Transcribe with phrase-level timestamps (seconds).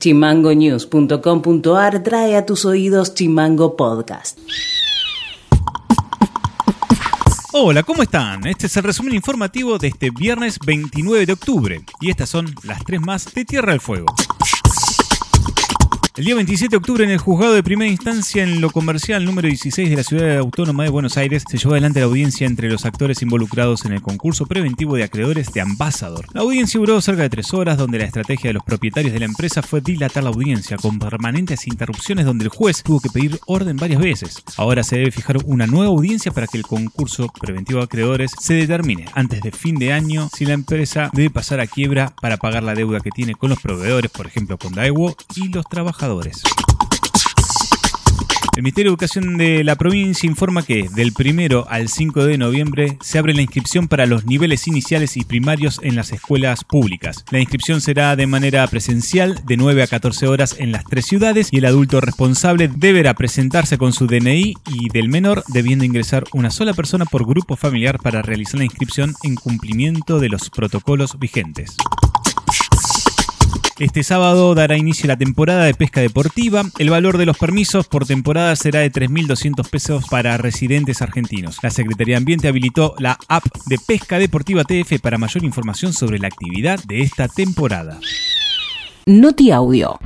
[0.00, 4.38] Chimangonews.com.ar trae a tus oídos Chimango Podcast.
[7.52, 8.46] Hola, ¿cómo están?
[8.46, 12.82] Este es el resumen informativo de este viernes 29 de octubre y estas son las
[12.84, 14.06] tres más de Tierra del Fuego.
[16.20, 19.48] El día 27 de octubre en el juzgado de primera instancia en lo comercial número
[19.48, 22.84] 16 de la ciudad autónoma de Buenos Aires se llevó adelante la audiencia entre los
[22.84, 26.26] actores involucrados en el concurso preventivo de acreedores de Ambassador.
[26.34, 29.24] La audiencia duró cerca de tres horas donde la estrategia de los propietarios de la
[29.24, 33.78] empresa fue dilatar la audiencia con permanentes interrupciones donde el juez tuvo que pedir orden
[33.78, 34.44] varias veces.
[34.58, 38.52] Ahora se debe fijar una nueva audiencia para que el concurso preventivo de acreedores se
[38.52, 42.62] determine antes de fin de año si la empresa debe pasar a quiebra para pagar
[42.62, 46.09] la deuda que tiene con los proveedores, por ejemplo con Daewoo, y los trabajadores.
[48.56, 52.98] El Ministerio de Educación de la provincia informa que del 1 al 5 de noviembre
[53.00, 57.24] se abre la inscripción para los niveles iniciales y primarios en las escuelas públicas.
[57.30, 61.48] La inscripción será de manera presencial de 9 a 14 horas en las tres ciudades
[61.52, 66.50] y el adulto responsable deberá presentarse con su DNI y del menor debiendo ingresar una
[66.50, 71.76] sola persona por grupo familiar para realizar la inscripción en cumplimiento de los protocolos vigentes.
[73.80, 76.64] Este sábado dará inicio la temporada de pesca deportiva.
[76.78, 81.56] El valor de los permisos por temporada será de 3.200 pesos para residentes argentinos.
[81.62, 86.18] La Secretaría de Ambiente habilitó la app de Pesca Deportiva TF para mayor información sobre
[86.18, 87.98] la actividad de esta temporada.
[89.06, 89.98] Noti Audio.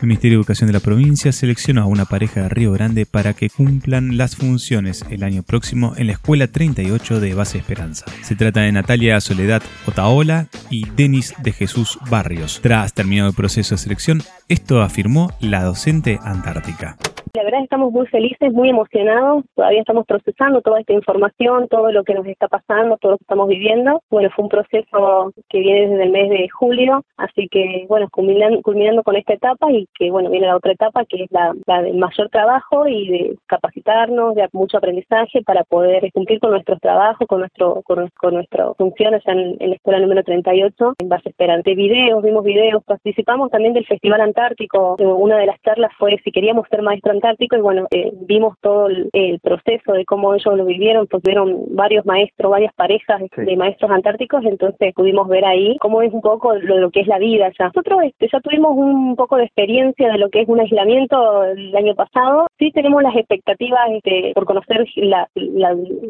[0.00, 3.34] El Ministerio de Educación de la provincia seleccionó a una pareja de Río Grande para
[3.34, 8.06] que cumplan las funciones el año próximo en la Escuela 38 de Base Esperanza.
[8.22, 12.60] Se trata de Natalia Soledad Otaola y Denis de Jesús Barrios.
[12.62, 16.96] Tras terminado el proceso de selección, esto afirmó la docente antártica.
[17.32, 22.02] La verdad estamos muy felices, muy emocionados, todavía estamos procesando toda esta información, todo lo
[22.02, 24.02] que nos está pasando, todo lo que estamos viviendo.
[24.10, 28.60] Bueno, fue un proceso que viene desde el mes de julio, así que bueno, culminando,
[28.62, 31.82] culminando con esta etapa y que bueno, viene la otra etapa que es la, la
[31.82, 37.28] del mayor trabajo y de capacitarnos, de mucho aprendizaje para poder cumplir con nuestros trabajos,
[37.28, 42.42] con nuestro con, nuestras funciones en, la escuela número 38 en base esperante videos, vimos
[42.42, 47.19] videos, participamos también del Festival Antártico, una de las charlas fue si queríamos ser maestro
[47.20, 51.74] Antártico y bueno, eh, vimos todo el, proceso de cómo ellos lo vivieron, pues vieron
[51.74, 56.54] varios maestros, varias parejas de maestros antárticos, entonces pudimos ver ahí cómo es un poco
[56.54, 57.66] lo, que es la vida ya.
[57.66, 61.74] Nosotros este, ya tuvimos un poco de experiencia de lo que es un aislamiento el
[61.76, 64.86] año pasado, sí tenemos las expectativas este, por conocer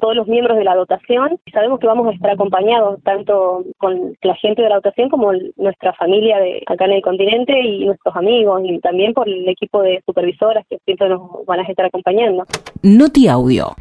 [0.01, 1.39] todos los miembros de la dotación.
[1.45, 5.33] Y sabemos que vamos a estar acompañados tanto con la gente de la dotación como
[5.57, 9.83] nuestra familia de acá en el continente y nuestros amigos y también por el equipo
[9.83, 12.45] de supervisoras que siempre nos van a estar acompañando.
[12.83, 13.75] Noti Audio.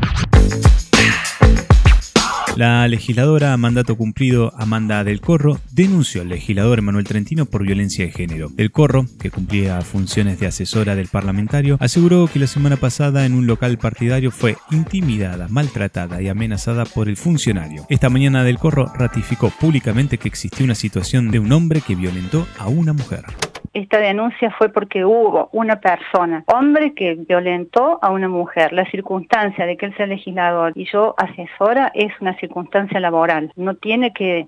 [2.60, 8.04] La legisladora a mandato cumplido Amanda del Corro denunció al legislador Manuel Trentino por violencia
[8.04, 8.50] de género.
[8.50, 13.34] Del Corro, que cumplía funciones de asesora del parlamentario, aseguró que la semana pasada en
[13.34, 17.86] un local partidario fue intimidada, maltratada y amenazada por el funcionario.
[17.88, 22.46] Esta mañana Del Corro ratificó públicamente que existía una situación de un hombre que violentó
[22.58, 23.24] a una mujer
[23.82, 28.74] esta denuncia fue porque hubo una persona, hombre, que violentó a una mujer.
[28.74, 33.52] La circunstancia de que él sea legislador y yo asesora es una circunstancia laboral.
[33.56, 34.48] No tiene que,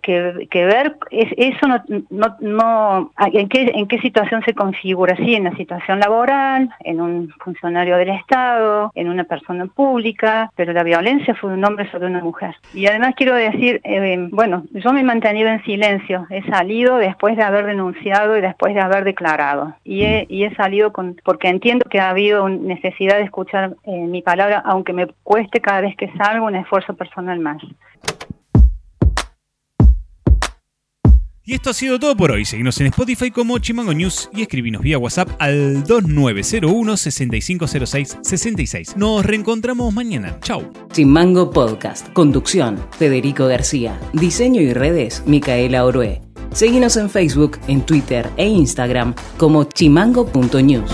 [0.53, 6.69] ver, eso no, no, no ¿en, qué, situación se configura, sí, en la situación laboral,
[6.81, 11.89] en un funcionario del Estado, en una persona pública, pero la violencia fue un hombre
[11.91, 12.55] sobre una mujer.
[12.73, 17.37] Y además quiero decir, eh, bueno, yo me he mantenido en silencio, he salido después
[17.37, 19.20] de haber denunciado y después de haber declarado.
[19.83, 23.91] Y he, y he salido con, porque entiendo que ha habido necesidad de escuchar eh,
[24.07, 27.61] mi palabra, aunque me cueste cada vez que salgo un esfuerzo personal más.
[31.43, 32.45] Y esto ha sido todo por hoy.
[32.45, 38.95] Seguimos en Spotify como Chimango News y escribinos vía WhatsApp al 2901 6506 66.
[38.95, 40.37] Nos reencontramos mañana.
[40.41, 40.71] Chau.
[40.91, 42.07] Chimango Podcast.
[42.13, 43.99] Conducción: Federico García.
[44.13, 46.21] Diseño y redes: Micaela Orué.
[46.53, 50.91] Seguinos en Facebook, en Twitter e Instagram como chimango.news.